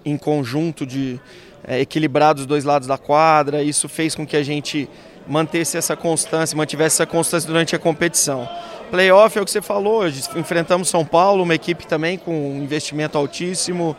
em, 0.05 0.17
conjunto 0.17 0.85
de 0.85 1.19
é, 1.67 1.79
equilibrar 1.79 2.33
dos 2.33 2.45
dois 2.45 2.63
lados 2.63 2.87
da 2.87 2.97
quadra. 2.97 3.61
Isso 3.61 3.87
fez 3.87 4.15
com 4.15 4.25
que 4.25 4.35
a 4.35 4.43
gente 4.43 4.89
mantesse 5.27 5.77
essa 5.77 5.95
constância, 5.95 6.55
mantivesse 6.55 6.95
essa 6.97 7.05
constância 7.05 7.47
durante 7.47 7.75
a 7.75 7.79
competição. 7.79 8.47
Playoff 8.89 9.37
é 9.37 9.41
o 9.41 9.45
que 9.45 9.51
você 9.51 9.61
falou, 9.61 10.07
enfrentamos 10.35 10.89
São 10.89 11.05
Paulo, 11.05 11.43
uma 11.43 11.55
equipe 11.55 11.87
também 11.87 12.17
com 12.17 12.57
um 12.57 12.61
investimento 12.61 13.17
altíssimo 13.17 13.95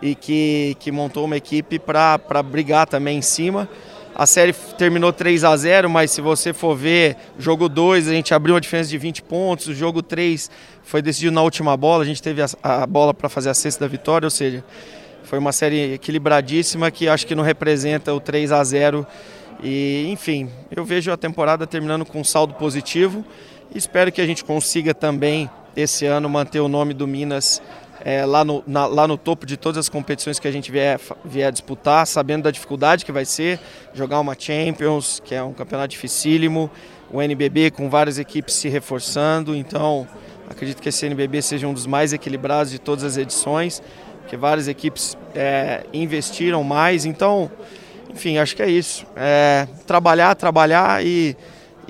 e 0.00 0.14
que, 0.14 0.76
que 0.80 0.90
montou 0.90 1.26
uma 1.26 1.36
equipe 1.36 1.78
para 1.78 2.42
brigar 2.42 2.86
também 2.86 3.18
em 3.18 3.22
cima. 3.22 3.68
A 4.14 4.26
série 4.26 4.52
terminou 4.76 5.12
3 5.12 5.44
a 5.44 5.56
0 5.56 5.88
mas 5.88 6.10
se 6.10 6.20
você 6.20 6.52
for 6.52 6.74
ver, 6.74 7.16
jogo 7.38 7.68
2 7.68 8.08
a 8.08 8.12
gente 8.12 8.34
abriu 8.34 8.54
uma 8.54 8.60
diferença 8.60 8.90
de 8.90 8.98
20 8.98 9.22
pontos, 9.22 9.68
o 9.68 9.74
jogo 9.74 10.02
3 10.02 10.50
foi 10.82 11.00
decidido 11.00 11.32
na 11.32 11.42
última 11.42 11.76
bola, 11.76 12.02
a 12.02 12.06
gente 12.06 12.22
teve 12.22 12.42
a, 12.42 12.48
a 12.62 12.86
bola 12.86 13.14
para 13.14 13.28
fazer 13.28 13.50
a 13.50 13.54
sexta 13.54 13.84
da 13.84 13.88
vitória, 13.88 14.26
ou 14.26 14.30
seja, 14.30 14.64
foi 15.22 15.38
uma 15.38 15.52
série 15.52 15.94
equilibradíssima 15.94 16.90
que 16.90 17.08
acho 17.08 17.26
que 17.26 17.34
não 17.34 17.44
representa 17.44 18.12
o 18.12 18.20
3 18.20 18.52
a 18.52 18.64
0 18.64 19.06
e 19.62 20.06
enfim, 20.08 20.48
eu 20.70 20.84
vejo 20.84 21.12
a 21.12 21.16
temporada 21.16 21.66
terminando 21.66 22.04
com 22.04 22.20
um 22.20 22.24
saldo 22.24 22.54
positivo. 22.54 23.24
Espero 23.74 24.10
que 24.10 24.20
a 24.20 24.26
gente 24.26 24.44
consiga 24.44 24.94
também 24.94 25.48
esse 25.76 26.06
ano 26.06 26.28
manter 26.28 26.60
o 26.60 26.68
nome 26.68 26.92
do 26.92 27.06
Minas 27.06 27.62
é, 28.04 28.24
lá, 28.24 28.44
no, 28.44 28.62
na, 28.66 28.86
lá 28.86 29.06
no 29.06 29.16
topo 29.16 29.46
de 29.46 29.56
todas 29.56 29.78
as 29.78 29.88
competições 29.88 30.38
que 30.38 30.48
a 30.48 30.50
gente 30.50 30.70
vier, 30.70 30.98
vier 31.24 31.52
disputar, 31.52 32.06
sabendo 32.06 32.44
da 32.44 32.50
dificuldade 32.50 33.04
que 33.04 33.12
vai 33.12 33.24
ser 33.24 33.60
jogar 33.94 34.20
uma 34.20 34.34
Champions, 34.38 35.20
que 35.24 35.34
é 35.34 35.42
um 35.42 35.52
campeonato 35.52 35.88
dificílimo, 35.88 36.70
o 37.12 37.20
NBB 37.20 37.70
com 37.70 37.90
várias 37.90 38.18
equipes 38.18 38.54
se 38.54 38.68
reforçando, 38.68 39.54
então 39.54 40.06
acredito 40.48 40.80
que 40.80 40.88
esse 40.88 41.04
NBB 41.06 41.42
seja 41.42 41.66
um 41.66 41.74
dos 41.74 41.86
mais 41.86 42.12
equilibrados 42.12 42.72
de 42.72 42.78
todas 42.78 43.04
as 43.04 43.16
edições, 43.16 43.82
que 44.28 44.36
várias 44.36 44.68
equipes 44.68 45.16
é, 45.34 45.84
investiram 45.92 46.62
mais, 46.64 47.04
então, 47.04 47.50
enfim, 48.10 48.38
acho 48.38 48.54
que 48.54 48.62
é 48.62 48.68
isso. 48.68 49.06
É, 49.16 49.66
trabalhar, 49.86 50.34
trabalhar 50.34 51.04
e, 51.04 51.36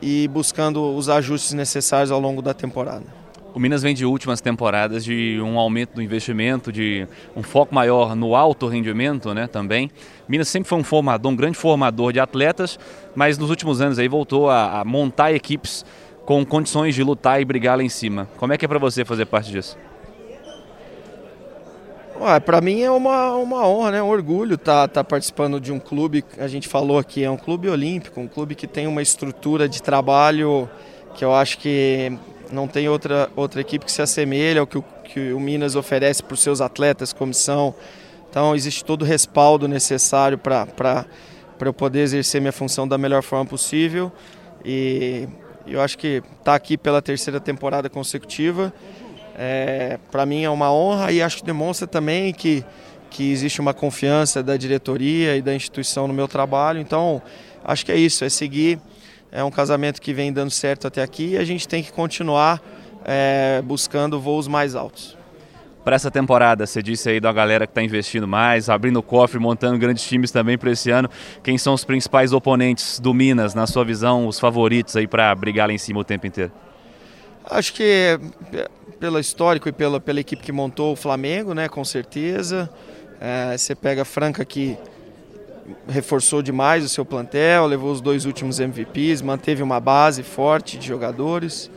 e 0.01 0.29
buscando 0.29 0.95
os 0.95 1.09
ajustes 1.09 1.53
necessários 1.53 2.11
ao 2.11 2.21
longo 2.21 2.43
da 2.43 2.55
temporada. 2.55 3.05
O 3.53 3.59
Minas 3.59 3.83
vem 3.83 3.95
de 3.95 4.05
últimas 4.05 4.41
temporadas 4.41 5.05
de 5.05 5.41
um 5.43 5.59
aumento 5.59 5.95
do 5.95 6.03
investimento, 6.03 6.71
de 6.71 7.07
um 7.35 7.43
foco 7.43 7.75
maior 7.75 8.15
no 8.15 8.37
alto 8.37 8.69
rendimento, 8.69 9.35
né, 9.35 9.49
também. 9.49 9.91
Minas 10.29 10.49
sempre 10.49 10.69
foi 10.69 10.79
um 10.79 10.85
formador, 10.85 11.33
um 11.33 11.37
grande 11.37 11.59
formador 11.59 12.13
de 12.13 12.21
atletas, 12.21 12.79
mas 13.15 13.37
nos 13.39 13.51
últimos 13.51 13.81
anos 13.81 13.99
aí 13.99 14.07
voltou 14.07 14.49
a, 14.49 14.81
a 14.81 14.85
montar 14.85 15.33
equipes 15.33 15.85
com 16.25 16.47
condições 16.47 16.95
de 16.95 17.03
lutar 17.03 17.41
e 17.41 17.45
brigar 17.45 17.77
lá 17.77 17.83
em 17.83 17.89
cima. 17.89 18.29
Como 18.37 18.53
é 18.53 18.57
que 18.57 18.65
é 18.65 18.69
para 18.69 18.79
você 18.79 19.05
fazer 19.05 19.27
parte 19.27 19.51
disso? 19.51 19.77
Para 22.45 22.61
mim 22.61 22.83
é 22.83 22.91
uma, 22.91 23.35
uma 23.37 23.67
honra, 23.67 23.93
né? 23.93 24.03
um 24.03 24.09
orgulho 24.09 24.57
estar 24.57 24.87
tá, 24.89 24.95
tá 24.95 25.05
participando 25.05 25.59
de 25.59 25.73
um 25.73 25.79
clube, 25.79 26.23
a 26.39 26.47
gente 26.47 26.69
falou 26.69 26.99
aqui, 26.99 27.25
é 27.25 27.31
um 27.31 27.37
clube 27.37 27.69
olímpico, 27.69 28.21
um 28.21 28.29
clube 28.29 28.55
que 28.55 28.67
tem 28.67 28.87
uma 28.87 29.01
estrutura 29.01 29.67
de 29.67 29.83
trabalho 29.83 30.69
que 31.15 31.25
eu 31.25 31.35
acho 31.35 31.59
que 31.59 32.13
não 32.53 32.69
tem 32.69 32.89
outra, 32.89 33.31
outra 33.35 33.61
equipe 33.61 33.85
que 33.85 33.93
se 33.93 34.03
assemelha 34.03 34.61
ao 34.61 34.67
que 34.67 34.79
o, 34.79 34.85
que 35.05 35.33
o 35.33 35.41
Minas 35.41 35.77
oferece 35.77 36.23
para 36.23 36.35
os 36.35 36.41
seus 36.41 36.61
atletas, 36.61 37.13
comissão. 37.13 37.75
Então 38.29 38.55
existe 38.55 38.85
todo 38.85 39.03
o 39.03 39.05
respaldo 39.05 39.67
necessário 39.67 40.39
para 40.39 41.07
eu 41.61 41.73
poder 41.73 42.01
exercer 42.01 42.41
minha 42.41 42.53
função 42.53 42.87
da 42.87 42.99
melhor 42.99 43.23
forma 43.23 43.47
possível. 43.47 44.13
E 44.65 45.27
eu 45.67 45.81
acho 45.81 45.97
que 45.97 46.17
estar 46.17 46.45
tá 46.45 46.55
aqui 46.55 46.77
pela 46.77 47.01
terceira 47.01 47.41
temporada 47.41 47.89
consecutiva, 47.89 48.73
é, 49.37 49.99
para 50.11 50.25
mim 50.27 50.43
é 50.43 50.51
uma 50.51 50.73
honra 50.73 51.13
e 51.13 51.23
acho 51.23 51.39
que 51.39 51.45
demonstra 51.45 51.87
também 51.87 52.33
que, 52.33 52.65
que 53.11 53.31
existe 53.31 53.61
uma 53.61 53.75
confiança 53.75 54.43
da 54.43 54.57
diretoria 54.57 55.37
e 55.37 55.43
da 55.43 55.55
instituição 55.55 56.09
no 56.09 56.15
meu 56.15 56.29
trabalho. 56.29 56.81
Então 56.81 57.23
acho 57.65 57.85
que 57.85 57.93
é 57.93 57.97
isso, 57.97 58.25
é 58.25 58.29
seguir 58.29 58.81
é 59.33 59.45
um 59.45 59.51
casamento 59.51 60.01
que 60.01 60.13
vem 60.13 60.33
dando 60.33 60.51
certo 60.51 60.87
até 60.87 61.03
aqui 61.03 61.31
e 61.31 61.37
a 61.37 61.45
gente 61.45 61.69
tem 61.69 61.83
que 61.83 61.93
continuar 61.93 62.61
é, 63.05 63.63
buscando 63.65 64.21
voos 64.21 64.49
mais 64.49 64.75
altos. 64.75 65.17
Para 65.85 65.97
essa 65.97 66.11
temporada, 66.11 66.67
você 66.67 66.83
disse 66.83 67.09
aí 67.09 67.21
da 67.21 67.33
galera 67.33 67.67
que 67.67 67.71
está 67.71 67.83
investindo 67.83 68.29
mais, 68.29 68.69
abrindo 68.69 68.99
o 68.99 69.03
cofre, 69.03 69.39
montando 69.39 69.79
grandes 69.79 70.05
times 70.05 70.31
também 70.31 70.59
para 70.59 70.71
esse 70.71 70.91
ano. 70.91 71.09
Quem 71.43 71.57
são 71.57 71.73
os 71.73 71.85
principais 71.85 72.35
oponentes 72.35 73.01
do 73.01 73.15
Minas, 73.15 73.55
na 73.55 73.67
sua 73.67 73.83
visão, 73.83 74.27
os 74.27 74.39
favoritos 74.39 74.95
aí 74.95 75.07
para 75.07 75.35
brigar 75.35 75.69
lá 75.69 75.73
em 75.73 75.79
cima 75.79 76.01
o 76.01 76.05
tempo 76.05 76.27
inteiro? 76.27 76.53
Acho 77.45 77.73
que 77.73 78.19
pelo 79.01 79.19
histórico 79.19 79.69
e 79.69 79.73
pela, 79.73 79.99
pela 79.99 80.21
equipe 80.21 80.43
que 80.43 80.53
montou 80.53 80.93
o 80.93 80.97
Flamengo, 80.97 81.55
né, 81.55 81.69
com 81.69 81.85
certeza. 81.85 82.69
É, 83.21 83.57
você 83.57 83.75
pega 83.75 84.03
a 84.03 84.05
Franca 84.05 84.45
que 84.45 84.79
reforçou 85.89 86.43
demais 86.43 86.85
o 86.85 86.89
seu 86.89 87.05
plantel, 87.05 87.67
levou 87.67 87.93
os 87.93 88.01
dois 88.01 88.27
últimos 88.27 88.59
MVPs, 88.61 89.23
manteve 89.23 89.63
uma 89.63 89.81
base 89.81 90.23
forte 90.23 90.79
de 90.79 90.87
jogadores. 90.87 91.71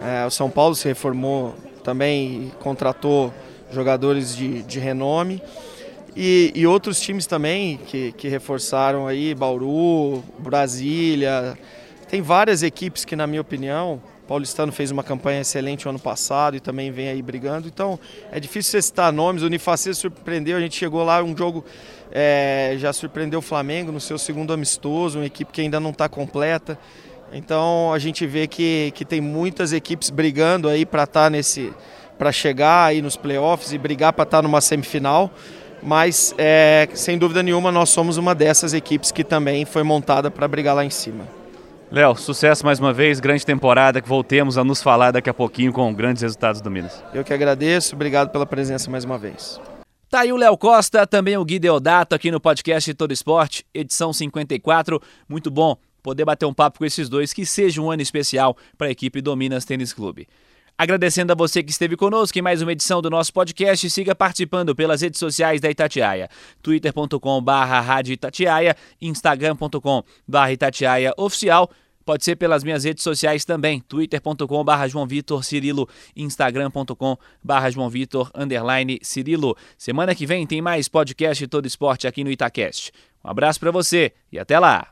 É, 0.00 0.26
o 0.26 0.30
São 0.30 0.50
Paulo 0.50 0.74
se 0.74 0.86
reformou 0.88 1.54
também 1.84 2.48
e 2.48 2.52
contratou 2.60 3.32
jogadores 3.70 4.36
de, 4.36 4.62
de 4.62 4.78
renome. 4.78 5.42
E, 6.16 6.52
e, 6.54 6.66
outros 6.66 7.00
times 7.00 7.26
também 7.26 7.76
que, 7.86 8.12
que 8.12 8.28
reforçaram 8.28 9.06
aí, 9.06 9.34
Bauru, 9.34 10.22
Brasília. 10.38 11.56
Tem 12.08 12.20
várias 12.20 12.62
equipes 12.62 13.04
que, 13.04 13.14
na 13.14 13.26
minha 13.26 13.40
opinião, 13.40 14.00
Paulistano 14.28 14.70
fez 14.70 14.90
uma 14.90 15.02
campanha 15.02 15.40
excelente 15.40 15.88
ano 15.88 15.98
passado 15.98 16.54
e 16.54 16.60
também 16.60 16.90
vem 16.90 17.08
aí 17.08 17.22
brigando. 17.22 17.66
Então 17.66 17.98
é 18.30 18.38
difícil 18.38 18.72
você 18.72 18.82
citar 18.82 19.10
nomes. 19.10 19.42
O 19.42 19.46
Unifacê 19.46 19.94
surpreendeu, 19.94 20.58
a 20.58 20.60
gente 20.60 20.76
chegou 20.76 21.02
lá, 21.02 21.22
um 21.22 21.34
jogo 21.34 21.64
é, 22.12 22.74
já 22.76 22.92
surpreendeu 22.92 23.38
o 23.38 23.42
Flamengo 23.42 23.90
no 23.90 23.98
seu 23.98 24.18
segundo 24.18 24.52
amistoso, 24.52 25.18
uma 25.18 25.24
equipe 25.24 25.50
que 25.50 25.62
ainda 25.62 25.80
não 25.80 25.90
está 25.90 26.10
completa. 26.10 26.78
Então 27.32 27.90
a 27.90 27.98
gente 27.98 28.26
vê 28.26 28.46
que, 28.46 28.92
que 28.94 29.02
tem 29.02 29.18
muitas 29.18 29.72
equipes 29.72 30.10
brigando 30.10 30.68
aí 30.68 30.84
para 30.84 31.04
estar 31.04 31.24
tá 31.24 31.30
nesse. 31.30 31.72
para 32.18 32.30
chegar 32.30 32.84
aí 32.84 33.00
nos 33.00 33.16
playoffs 33.16 33.72
e 33.72 33.78
brigar 33.78 34.12
para 34.12 34.24
estar 34.24 34.38
tá 34.38 34.42
numa 34.42 34.60
semifinal. 34.60 35.30
Mas 35.82 36.34
é, 36.36 36.86
sem 36.92 37.16
dúvida 37.16 37.42
nenhuma 37.42 37.72
nós 37.72 37.88
somos 37.88 38.18
uma 38.18 38.34
dessas 38.34 38.74
equipes 38.74 39.10
que 39.10 39.24
também 39.24 39.64
foi 39.64 39.82
montada 39.82 40.30
para 40.30 40.46
brigar 40.46 40.76
lá 40.76 40.84
em 40.84 40.90
cima. 40.90 41.38
Léo, 41.90 42.14
sucesso 42.16 42.66
mais 42.66 42.78
uma 42.78 42.92
vez, 42.92 43.18
grande 43.18 43.46
temporada, 43.46 44.02
que 44.02 44.08
voltemos 44.08 44.58
a 44.58 44.64
nos 44.64 44.82
falar 44.82 45.10
daqui 45.10 45.30
a 45.30 45.34
pouquinho 45.34 45.72
com 45.72 45.92
grandes 45.94 46.22
resultados 46.22 46.60
do 46.60 46.70
Minas. 46.70 47.02
Eu 47.14 47.24
que 47.24 47.32
agradeço, 47.32 47.94
obrigado 47.94 48.30
pela 48.30 48.44
presença 48.44 48.90
mais 48.90 49.04
uma 49.04 49.16
vez. 49.16 49.58
Tá 50.10 50.20
aí 50.20 50.32
o 50.32 50.36
Léo 50.36 50.56
Costa, 50.58 51.06
também 51.06 51.36
o 51.38 51.44
Gui 51.44 51.58
Deodato 51.58 52.14
aqui 52.14 52.30
no 52.30 52.40
podcast 52.40 52.92
Todo 52.92 53.12
Esporte, 53.12 53.64
edição 53.72 54.12
54. 54.12 55.00
Muito 55.26 55.50
bom 55.50 55.76
poder 56.02 56.26
bater 56.26 56.44
um 56.44 56.54
papo 56.54 56.78
com 56.78 56.84
esses 56.84 57.08
dois, 57.08 57.32
que 57.32 57.46
seja 57.46 57.80
um 57.80 57.90
ano 57.90 58.02
especial 58.02 58.56
para 58.76 58.88
a 58.88 58.90
equipe 58.90 59.20
do 59.22 59.34
Minas 59.34 59.64
Tênis 59.64 59.92
Clube. 59.92 60.28
Agradecendo 60.80 61.32
a 61.32 61.34
você 61.34 61.60
que 61.60 61.72
esteve 61.72 61.96
conosco 61.96 62.38
em 62.38 62.42
mais 62.42 62.62
uma 62.62 62.70
edição 62.70 63.02
do 63.02 63.10
nosso 63.10 63.32
podcast, 63.32 63.90
siga 63.90 64.14
participando 64.14 64.76
pelas 64.76 65.00
redes 65.00 65.18
sociais 65.18 65.60
da 65.60 65.68
Itatiaia, 65.68 66.30
twitter.com.br 66.62 67.50
Rádio 67.50 68.12
Itatiaia, 68.12 68.76
instagram.com.br 69.00 70.50
Itatiaia 70.52 71.12
Oficial, 71.16 71.68
pode 72.08 72.24
ser 72.24 72.36
pelas 72.36 72.64
minhas 72.64 72.84
redes 72.84 73.04
sociais 73.04 73.44
também, 73.44 73.80
twitter.com.br 73.80 74.88
João 74.88 75.06
Vitor 75.06 75.44
Cirilo, 75.44 75.86
instagram.com.br 76.16 77.70
João 77.70 77.90
Vitor 77.90 78.30
underline 78.34 78.98
Cirilo. 79.02 79.54
Semana 79.76 80.14
que 80.14 80.24
vem 80.24 80.46
tem 80.46 80.62
mais 80.62 80.88
podcast 80.88 81.46
Todo 81.48 81.66
Esporte 81.66 82.06
aqui 82.06 82.24
no 82.24 82.30
Itacast. 82.30 82.92
Um 83.22 83.28
abraço 83.28 83.60
para 83.60 83.70
você 83.70 84.12
e 84.32 84.38
até 84.38 84.58
lá! 84.58 84.88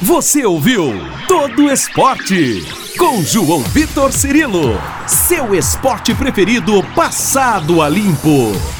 Você 0.00 0.46
ouviu 0.46 0.94
Todo 1.28 1.70
Esporte 1.70 2.64
com 2.96 3.22
João 3.22 3.60
Vitor 3.64 4.10
Cirilo, 4.10 4.80
seu 5.06 5.54
esporte 5.54 6.14
preferido 6.14 6.82
passado 6.94 7.82
a 7.82 7.88
limpo. 7.90 8.79